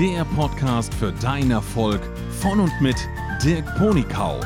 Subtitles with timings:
[0.00, 2.00] der Podcast für deinen Erfolg
[2.40, 2.96] von und mit
[3.44, 4.40] Dirk Ponikau,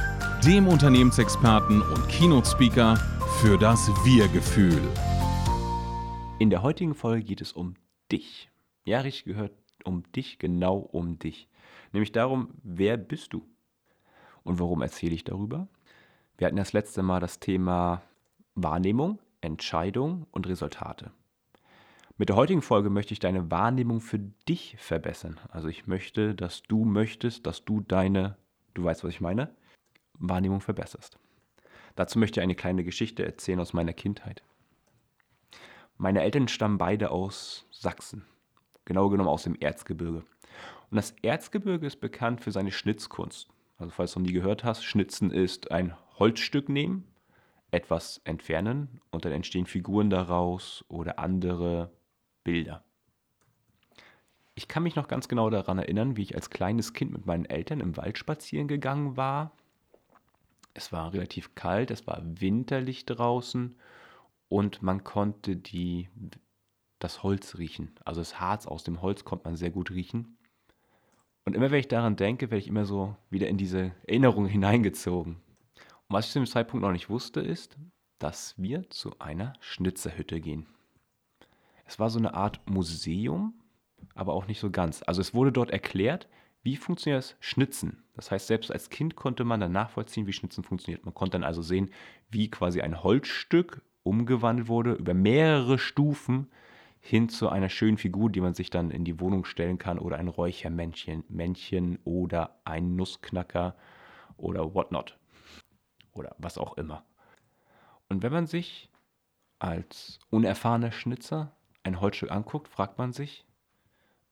[0.44, 2.96] dem Unternehmensexperten und Keynote-Speaker
[3.40, 4.82] für das Wir-Gefühl.
[6.40, 7.76] In der heutigen Folge geht es um
[8.10, 8.50] dich.
[8.84, 9.52] Ja, richtig gehört,
[9.84, 11.46] um dich, genau um dich.
[11.92, 13.46] Nämlich darum, wer bist du?
[14.42, 15.68] Und warum erzähle ich darüber?
[16.36, 18.02] Wir hatten das letzte Mal das Thema
[18.56, 21.12] Wahrnehmung, Entscheidung und Resultate.
[22.16, 25.40] Mit der heutigen Folge möchte ich deine Wahrnehmung für dich verbessern.
[25.48, 28.36] Also ich möchte, dass du möchtest, dass du deine,
[28.74, 29.52] du weißt, was ich meine,
[30.12, 31.18] Wahrnehmung verbesserst.
[31.96, 34.44] Dazu möchte ich eine kleine Geschichte erzählen aus meiner Kindheit.
[35.96, 38.24] Meine Eltern stammen beide aus Sachsen,
[38.84, 40.18] genau genommen aus dem Erzgebirge.
[40.90, 43.48] Und das Erzgebirge ist bekannt für seine Schnitzkunst.
[43.76, 47.08] Also falls du noch nie gehört hast, Schnitzen ist ein Holzstück nehmen,
[47.72, 51.90] etwas entfernen und dann entstehen Figuren daraus oder andere
[52.44, 52.84] Bilder.
[54.54, 57.44] Ich kann mich noch ganz genau daran erinnern, wie ich als kleines Kind mit meinen
[57.44, 59.50] Eltern im Wald spazieren gegangen war.
[60.74, 63.76] Es war relativ kalt, es war winterlich draußen
[64.48, 66.08] und man konnte die,
[67.00, 67.94] das Holz riechen.
[68.04, 70.36] Also das Harz aus dem Holz konnte man sehr gut riechen.
[71.44, 75.34] Und immer wenn ich daran denke, werde ich immer so wieder in diese Erinnerung hineingezogen.
[75.34, 77.76] Und was ich zu dem Zeitpunkt noch nicht wusste, ist,
[78.18, 80.66] dass wir zu einer Schnitzerhütte gehen.
[81.84, 83.54] Es war so eine Art Museum,
[84.14, 85.02] aber auch nicht so ganz.
[85.06, 86.28] Also es wurde dort erklärt,
[86.62, 88.02] wie funktioniert das Schnitzen.
[88.14, 91.04] Das heißt, selbst als Kind konnte man dann nachvollziehen, wie Schnitzen funktioniert.
[91.04, 91.90] Man konnte dann also sehen,
[92.30, 96.48] wie quasi ein Holzstück umgewandelt wurde über mehrere Stufen
[97.00, 100.16] hin zu einer schönen Figur, die man sich dann in die Wohnung stellen kann oder
[100.16, 103.76] ein Räuchermännchen Männchen oder ein Nussknacker
[104.38, 105.18] oder whatnot
[106.12, 107.04] oder was auch immer.
[108.08, 108.90] Und wenn man sich
[109.58, 113.46] als unerfahrener Schnitzer ein Holzstück anguckt, fragt man sich,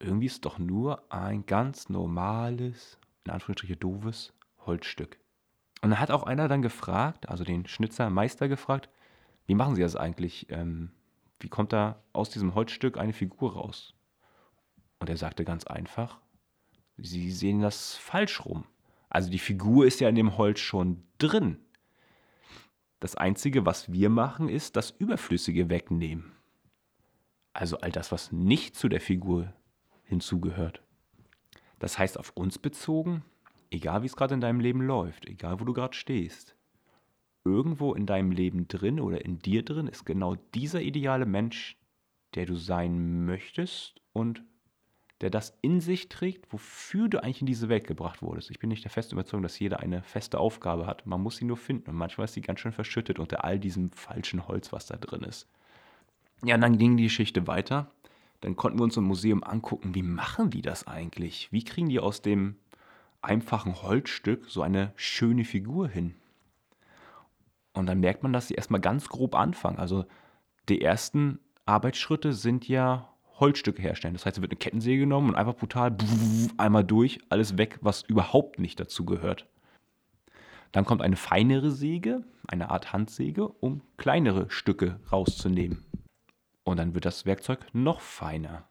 [0.00, 4.32] irgendwie ist doch nur ein ganz normales, in Anführungsstrichen doofes
[4.66, 5.18] Holzstück.
[5.80, 8.88] Und dann hat auch einer dann gefragt, also den Schnitzermeister gefragt,
[9.46, 10.46] wie machen Sie das eigentlich?
[10.50, 10.90] Ähm,
[11.40, 13.94] wie kommt da aus diesem Holzstück eine Figur raus?
[14.98, 16.20] Und er sagte ganz einfach,
[16.96, 18.64] Sie sehen das falsch rum.
[19.08, 21.58] Also die Figur ist ja in dem Holz schon drin.
[23.00, 26.32] Das Einzige, was wir machen, ist das Überflüssige wegnehmen.
[27.52, 29.52] Also all das, was nicht zu der Figur
[30.04, 30.82] hinzugehört.
[31.78, 33.24] Das heißt auf uns bezogen,
[33.70, 36.56] egal wie es gerade in deinem Leben läuft, egal wo du gerade stehst,
[37.44, 41.76] irgendwo in deinem Leben drin oder in dir drin ist genau dieser ideale Mensch,
[42.34, 44.44] der du sein möchtest und
[45.20, 48.50] der das in sich trägt, wofür du eigentlich in diese Welt gebracht wurdest.
[48.50, 51.06] Ich bin nicht der festen Überzeugung, dass jeder eine feste Aufgabe hat.
[51.06, 53.92] Man muss sie nur finden und manchmal ist sie ganz schön verschüttet unter all diesem
[53.92, 55.48] falschen Holz, was da drin ist.
[56.44, 57.90] Ja, und dann ging die Geschichte weiter.
[58.40, 61.52] Dann konnten wir uns im Museum angucken, wie machen die das eigentlich?
[61.52, 62.56] Wie kriegen die aus dem
[63.20, 66.16] einfachen Holzstück so eine schöne Figur hin?
[67.72, 69.78] Und dann merkt man, dass sie erstmal ganz grob anfangen.
[69.78, 70.04] Also
[70.68, 74.14] die ersten Arbeitsschritte sind ja Holzstücke herstellen.
[74.14, 75.96] Das heißt, es wird eine Kettensäge genommen und einfach brutal
[76.58, 79.46] einmal durch, alles weg, was überhaupt nicht dazu gehört.
[80.72, 85.84] Dann kommt eine feinere Säge, eine Art Handsäge, um kleinere Stücke rauszunehmen.
[86.64, 88.68] Und dann wird das Werkzeug noch feiner.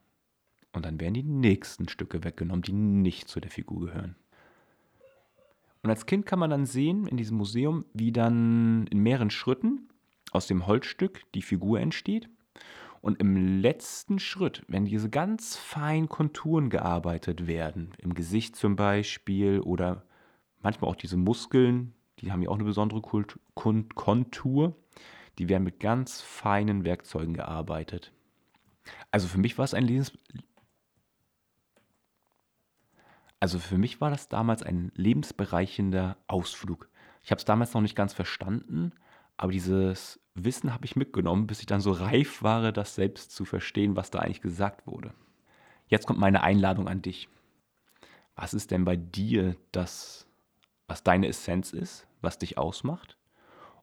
[0.73, 4.15] Und dann werden die nächsten Stücke weggenommen, die nicht zu der Figur gehören.
[5.83, 9.89] Und als Kind kann man dann sehen in diesem Museum, wie dann in mehreren Schritten
[10.31, 12.29] aus dem Holzstück die Figur entsteht.
[13.01, 19.59] Und im letzten Schritt, wenn diese ganz feinen Konturen gearbeitet werden, im Gesicht zum Beispiel
[19.59, 20.05] oder
[20.61, 23.01] manchmal auch diese Muskeln, die haben ja auch eine besondere
[23.55, 24.75] Kontur,
[25.37, 28.11] die werden mit ganz feinen Werkzeugen gearbeitet.
[29.11, 30.11] Also für mich war es ein Lebens
[33.41, 36.87] also für mich war das damals ein lebensbereichender Ausflug.
[37.23, 38.93] Ich habe es damals noch nicht ganz verstanden,
[39.35, 43.43] aber dieses Wissen habe ich mitgenommen, bis ich dann so reif war, das selbst zu
[43.43, 45.13] verstehen, was da eigentlich gesagt wurde.
[45.87, 47.29] Jetzt kommt meine Einladung an dich.
[48.35, 50.27] Was ist denn bei dir das,
[50.87, 53.17] was deine Essenz ist, was dich ausmacht?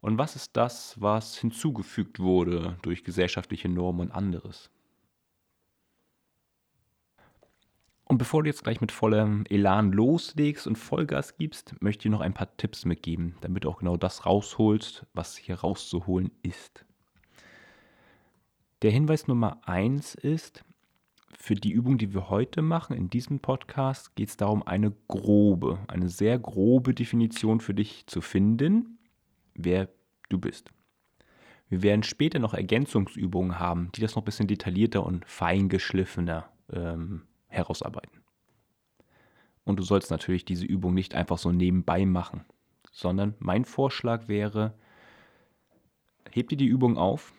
[0.01, 4.71] Und was ist das, was hinzugefügt wurde durch gesellschaftliche Normen und anderes?
[8.05, 12.23] Und bevor du jetzt gleich mit vollem Elan loslegst und Vollgas gibst, möchte ich noch
[12.23, 16.87] ein paar Tipps mitgeben, damit du auch genau das rausholst, was hier rauszuholen ist.
[18.81, 20.65] Der Hinweis Nummer eins ist,
[21.37, 25.79] für die Übung, die wir heute machen, in diesem Podcast, geht es darum, eine grobe,
[25.89, 28.98] eine sehr grobe Definition für dich zu finden,
[29.59, 29.89] wer
[30.29, 30.71] du bist.
[31.69, 37.27] Wir werden später noch Ergänzungsübungen haben, die das noch ein bisschen detaillierter und feingeschliffener ähm,
[37.49, 38.23] herausarbeiten.
[39.65, 42.47] Und du sollst natürlich diese Übung nicht einfach so nebenbei machen,
[42.91, 44.73] sondern mein Vorschlag wäre,
[46.31, 47.35] heb dir die Übung auf,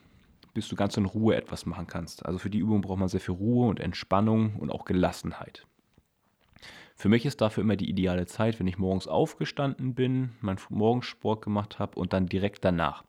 [0.53, 2.25] bis du ganz in Ruhe etwas machen kannst.
[2.25, 5.65] Also für die Übung braucht man sehr viel Ruhe und Entspannung und auch Gelassenheit.
[6.99, 11.41] Für mich ist dafür immer die ideale Zeit, wenn ich morgens aufgestanden bin, meinen Morgensport
[11.41, 13.05] gemacht habe und dann direkt danach.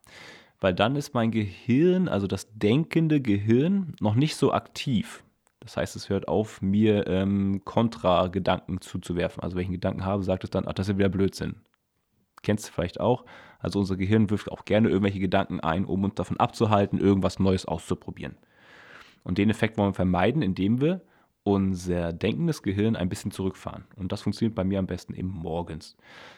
[0.61, 5.25] Weil dann ist mein Gehirn, also das denkende Gehirn, noch nicht so aktiv.
[5.59, 9.43] Das heißt, es hört auf, mir ähm, Kontra-Gedanken zuzuwerfen.
[9.43, 11.57] Also wenn ich einen Gedanken habe, sagt es dann, ach, das ist ja wieder Blödsinn.
[12.43, 13.25] Kennst du vielleicht auch?
[13.59, 17.67] Also unser Gehirn wirft auch gerne irgendwelche Gedanken ein, um uns davon abzuhalten, irgendwas Neues
[17.67, 18.37] auszuprobieren.
[19.25, 21.03] Und den Effekt wollen wir vermeiden, indem wir
[21.43, 23.85] unser denkendes Gehirn ein bisschen zurückfahren.
[23.97, 25.97] Und das funktioniert bei mir am besten eben morgens.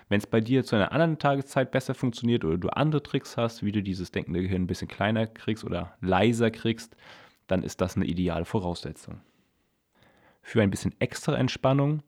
[0.08, 3.64] Wenn es bei dir zu einer anderen Tageszeit besser funktioniert oder du andere Tricks hast,
[3.64, 6.96] wie du dieses denkende Gehirn ein bisschen kleiner kriegst oder leiser kriegst,
[7.48, 9.20] dann ist das eine ideale Voraussetzung.
[10.42, 12.02] Für ein bisschen extra Entspannung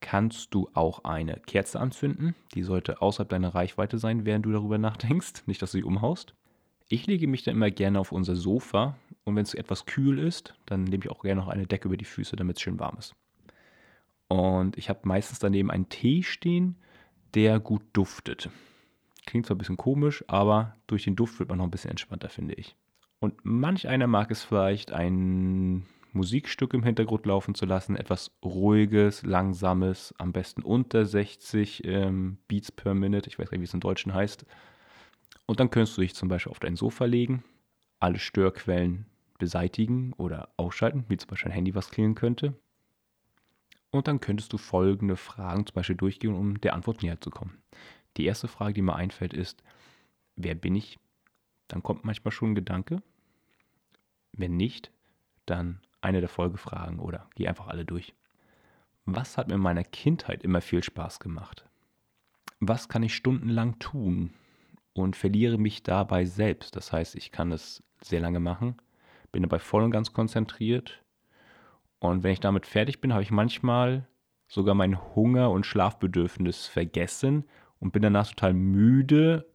[0.00, 2.34] kannst du auch eine Kerze anzünden.
[2.54, 5.42] Die sollte außerhalb deiner Reichweite sein, während du darüber nachdenkst.
[5.46, 6.34] Nicht, dass du sie umhaust.
[6.88, 8.96] Ich lege mich dann immer gerne auf unser Sofa
[9.30, 11.96] und wenn es etwas kühl ist, dann nehme ich auch gerne noch eine Decke über
[11.96, 13.14] die Füße, damit es schön warm ist.
[14.28, 16.76] Und ich habe meistens daneben einen Tee stehen,
[17.34, 18.50] der gut duftet.
[19.26, 22.28] Klingt zwar ein bisschen komisch, aber durch den Duft wird man noch ein bisschen entspannter,
[22.28, 22.76] finde ich.
[23.20, 29.22] Und manch einer mag es vielleicht, ein Musikstück im Hintergrund laufen zu lassen, etwas ruhiges,
[29.22, 33.74] langsames, am besten unter 60 ähm, Beats per Minute, ich weiß gar nicht, wie es
[33.74, 34.44] im Deutschen heißt.
[35.46, 37.44] Und dann könntest du dich zum Beispiel auf dein Sofa legen,
[38.00, 39.06] alle Störquellen
[39.40, 42.54] beseitigen oder ausschalten, wie zum Beispiel ein Handy, was klingeln könnte.
[43.90, 47.58] Und dann könntest du folgende Fragen zum Beispiel durchgehen, um der Antwort näher zu kommen.
[48.16, 49.64] Die erste Frage, die mir einfällt, ist,
[50.36, 50.98] wer bin ich?
[51.66, 53.02] Dann kommt manchmal schon ein Gedanke.
[54.32, 54.92] Wenn nicht,
[55.46, 58.14] dann eine der Folgefragen oder geh einfach alle durch.
[59.04, 61.64] Was hat mir in meiner Kindheit immer viel Spaß gemacht?
[62.60, 64.30] Was kann ich stundenlang tun
[64.92, 66.76] und verliere mich dabei selbst?
[66.76, 68.76] Das heißt, ich kann es sehr lange machen,
[69.32, 71.02] bin dabei voll und ganz konzentriert
[72.00, 74.08] und wenn ich damit fertig bin, habe ich manchmal
[74.48, 77.44] sogar mein Hunger- und Schlafbedürfnis vergessen
[77.78, 79.46] und bin danach total müde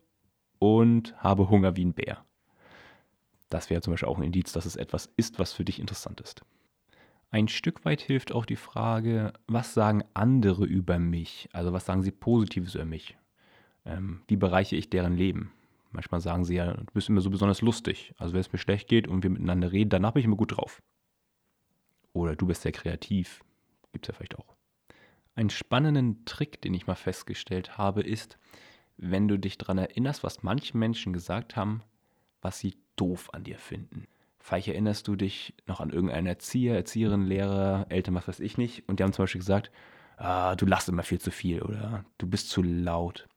[0.60, 2.24] und habe Hunger wie ein Bär.
[3.50, 6.22] Das wäre zum Beispiel auch ein Indiz, dass es etwas ist, was für dich interessant
[6.22, 6.46] ist.
[7.32, 11.50] Ein Stück weit hilft auch die Frage, was sagen andere über mich?
[11.52, 13.18] Also was sagen sie Positives über mich?
[13.86, 15.52] Ähm, wie bereiche ich deren Leben?
[15.96, 18.14] Manchmal sagen sie ja, du bist immer so besonders lustig.
[18.18, 20.58] Also wenn es mir schlecht geht und wir miteinander reden, danach bin ich immer gut
[20.58, 20.82] drauf.
[22.14, 23.44] Oder du bist sehr kreativ.
[23.92, 24.56] Gibt es ja vielleicht auch.
[25.36, 28.38] Einen spannenden Trick, den ich mal festgestellt habe, ist,
[28.98, 31.82] wenn du dich daran erinnerst, was manche Menschen gesagt haben,
[32.42, 34.08] was sie doof an dir finden.
[34.40, 38.88] Vielleicht erinnerst du dich noch an irgendeinen Erzieher, Erzieherin, Lehrer, Eltern, was weiß ich nicht.
[38.88, 39.72] Und die haben zum Beispiel gesagt,
[40.18, 43.28] ah, du lachst immer viel zu viel oder du bist zu laut.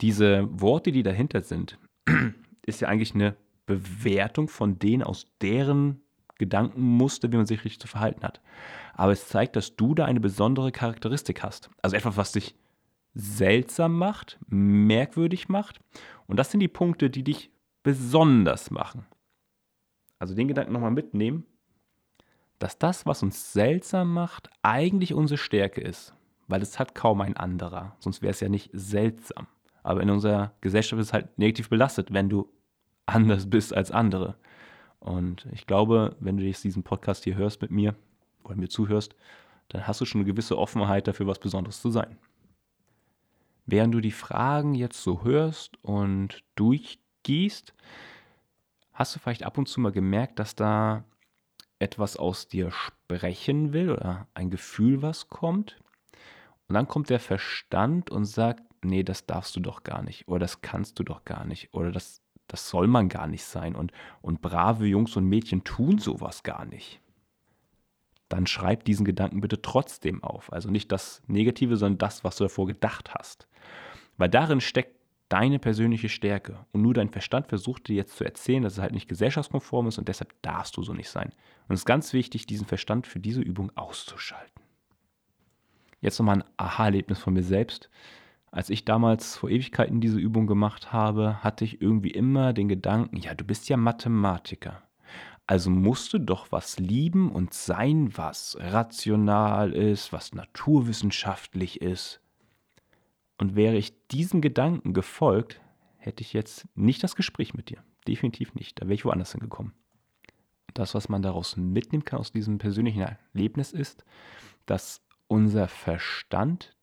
[0.00, 1.78] Diese Worte, die dahinter sind,
[2.66, 6.00] ist ja eigentlich eine Bewertung von denen aus deren
[6.38, 8.40] Gedankenmuster, wie man sich richtig zu verhalten hat.
[8.94, 11.70] Aber es zeigt, dass du da eine besondere Charakteristik hast.
[11.82, 12.54] Also etwas, was dich
[13.14, 15.80] seltsam macht, merkwürdig macht.
[16.26, 17.50] Und das sind die Punkte, die dich
[17.82, 19.06] besonders machen.
[20.18, 21.44] Also den Gedanken nochmal mitnehmen,
[22.58, 26.14] dass das, was uns seltsam macht, eigentlich unsere Stärke ist.
[26.48, 27.96] Weil es hat kaum ein anderer.
[27.98, 29.46] Sonst wäre es ja nicht seltsam.
[29.86, 32.52] Aber in unserer Gesellschaft ist es halt negativ belastet, wenn du
[33.06, 34.34] anders bist als andere.
[34.98, 37.94] Und ich glaube, wenn du diesen Podcast hier hörst mit mir
[38.42, 39.14] oder mir zuhörst,
[39.68, 42.18] dann hast du schon eine gewisse Offenheit dafür, was Besonderes zu sein.
[43.64, 47.72] Während du die Fragen jetzt so hörst und durch gehst,
[48.92, 51.04] hast du vielleicht ab und zu mal gemerkt, dass da
[51.78, 55.76] etwas aus dir sprechen will oder ein Gefühl, was kommt.
[56.66, 60.40] Und dann kommt der Verstand und sagt, nee, das darfst du doch gar nicht oder
[60.40, 63.92] das kannst du doch gar nicht oder das, das soll man gar nicht sein und,
[64.22, 67.00] und brave Jungs und Mädchen tun sowas gar nicht.
[68.28, 70.52] Dann schreib diesen Gedanken bitte trotzdem auf.
[70.52, 73.46] Also nicht das Negative, sondern das, was du davor gedacht hast.
[74.16, 74.96] Weil darin steckt
[75.28, 76.66] deine persönliche Stärke.
[76.72, 79.98] Und nur dein Verstand versucht dir jetzt zu erzählen, dass es halt nicht gesellschaftskonform ist
[79.98, 81.32] und deshalb darfst du so nicht sein.
[81.68, 84.62] Und es ist ganz wichtig, diesen Verstand für diese Übung auszuschalten.
[86.00, 87.90] Jetzt nochmal ein Aha-Erlebnis von mir selbst.
[88.56, 93.18] Als ich damals vor Ewigkeiten diese Übung gemacht habe, hatte ich irgendwie immer den Gedanken,
[93.18, 94.82] ja, du bist ja Mathematiker.
[95.46, 102.22] Also musst du doch was lieben und sein, was rational ist, was naturwissenschaftlich ist.
[103.36, 105.60] Und wäre ich diesen Gedanken gefolgt,
[105.98, 107.84] hätte ich jetzt nicht das Gespräch mit dir.
[108.08, 108.80] Definitiv nicht.
[108.80, 109.74] Da wäre ich woanders hingekommen.
[110.72, 113.02] Das, was man daraus mitnehmen kann aus diesem persönlichen
[113.34, 114.06] Erlebnis, ist,
[114.64, 116.74] dass unser Verstand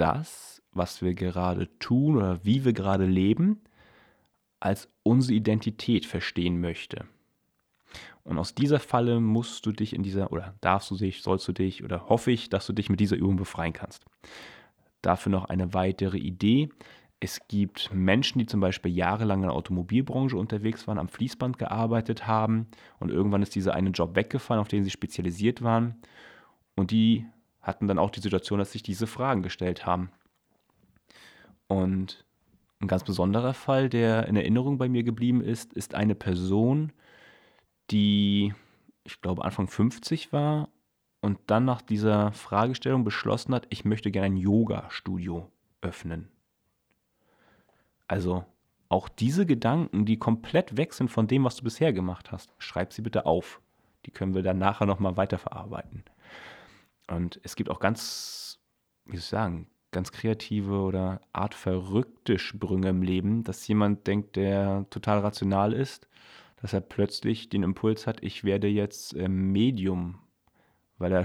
[0.00, 3.60] das, was wir gerade tun oder wie wir gerade leben,
[4.60, 7.06] als unsere Identität verstehen möchte.
[8.24, 11.52] Und aus dieser Falle musst du dich in dieser, oder darfst du dich, sollst du
[11.52, 14.04] dich, oder hoffe ich, dass du dich mit dieser Übung befreien kannst.
[15.00, 16.68] Dafür noch eine weitere Idee.
[17.20, 22.26] Es gibt Menschen, die zum Beispiel jahrelang in der Automobilbranche unterwegs waren, am Fließband gearbeitet
[22.26, 22.68] haben
[23.00, 25.96] und irgendwann ist dieser eine Job weggefallen, auf den sie spezialisiert waren.
[26.76, 27.26] Und die
[27.68, 30.10] hatten dann auch die Situation, dass sich diese Fragen gestellt haben.
[31.66, 32.24] Und
[32.80, 36.92] ein ganz besonderer Fall, der in Erinnerung bei mir geblieben ist, ist eine Person,
[37.90, 38.54] die,
[39.04, 40.70] ich glaube, Anfang 50 war
[41.20, 45.50] und dann nach dieser Fragestellung beschlossen hat, ich möchte gerne ein Yoga-Studio
[45.82, 46.28] öffnen.
[48.06, 48.46] Also
[48.88, 52.94] auch diese Gedanken, die komplett weg sind von dem, was du bisher gemacht hast, schreib
[52.94, 53.60] sie bitte auf.
[54.06, 56.04] Die können wir dann nachher nochmal weiterverarbeiten.
[57.08, 58.60] Und es gibt auch ganz,
[59.06, 64.86] wie soll ich sagen, ganz kreative oder artverrückte Sprünge im Leben, dass jemand denkt, der
[64.90, 66.08] total rational ist,
[66.60, 70.18] dass er plötzlich den Impuls hat, ich werde jetzt ähm, Medium,
[70.98, 71.24] weil er,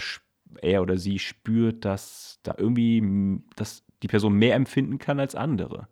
[0.62, 5.88] er oder sie spürt, dass da irgendwie, dass die Person mehr empfinden kann als andere.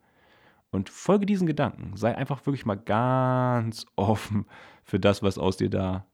[0.70, 1.98] Und folge diesen Gedanken.
[1.98, 4.46] Sei einfach wirklich mal ganz offen
[4.84, 6.06] für das, was aus dir da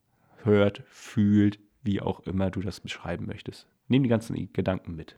[0.44, 3.66] hört, fühlt, wie auch immer du das beschreiben möchtest.
[3.88, 5.18] Nimm die ganzen Gedanken mit.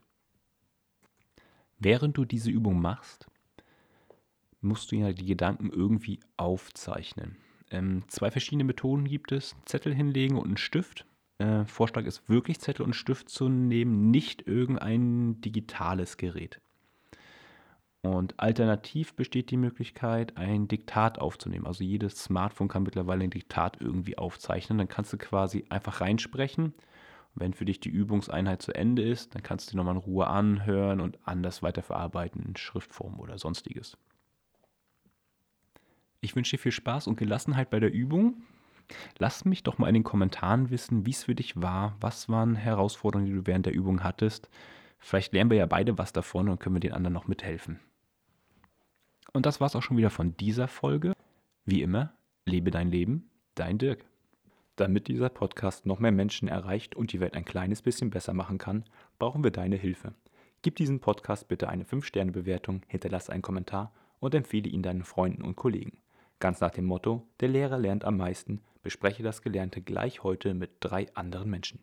[1.78, 3.26] Während du diese Übung machst,
[4.62, 7.36] musst du ja die Gedanken irgendwie aufzeichnen.
[7.70, 9.56] Ähm, zwei verschiedene Methoden gibt es.
[9.64, 11.06] Zettel hinlegen und einen Stift.
[11.38, 16.60] Äh, Vorschlag ist wirklich Zettel und Stift zu nehmen, nicht irgendein digitales Gerät.
[18.02, 21.66] Und alternativ besteht die Möglichkeit, ein Diktat aufzunehmen.
[21.66, 24.78] Also jedes Smartphone kann mittlerweile ein Diktat irgendwie aufzeichnen.
[24.78, 26.72] Dann kannst du quasi einfach reinsprechen
[27.34, 30.26] wenn für dich die Übungseinheit zu Ende ist, dann kannst du die nochmal in Ruhe
[30.26, 33.96] anhören und anders weiterverarbeiten in Schriftform oder sonstiges.
[36.20, 38.42] Ich wünsche dir viel Spaß und Gelassenheit bei der Übung.
[39.18, 42.56] Lass mich doch mal in den Kommentaren wissen, wie es für dich war, was waren
[42.56, 44.50] Herausforderungen, die du während der Übung hattest.
[44.98, 47.78] Vielleicht lernen wir ja beide was davon und können wir den anderen noch mithelfen.
[49.32, 51.12] Und das war es auch schon wieder von dieser Folge.
[51.64, 52.12] Wie immer,
[52.46, 54.04] lebe dein Leben, dein Dirk.
[54.76, 58.58] Damit dieser Podcast noch mehr Menschen erreicht und die Welt ein kleines bisschen besser machen
[58.58, 58.84] kann,
[59.18, 60.14] brauchen wir deine Hilfe.
[60.62, 65.56] Gib diesem Podcast bitte eine 5-Sterne-Bewertung, hinterlasse einen Kommentar und empfehle ihn deinen Freunden und
[65.56, 65.98] Kollegen.
[66.38, 70.70] Ganz nach dem Motto, der Lehrer lernt am meisten, bespreche das Gelernte gleich heute mit
[70.80, 71.80] drei anderen Menschen.